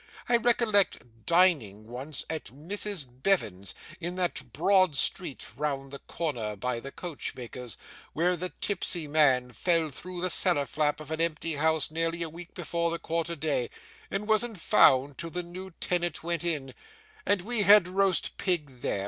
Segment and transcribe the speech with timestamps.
[0.27, 3.05] I recollect dining once at Mrs.
[3.07, 7.77] Bevan's, in that broad street round the corner by the coachmaker's,
[8.13, 12.29] where the tipsy man fell through the cellar flap of an empty house nearly a
[12.31, 13.69] week before the quarter day,
[14.09, 16.73] and wasn't found till the new tenant went in
[17.23, 18.99] and we had roast pig there.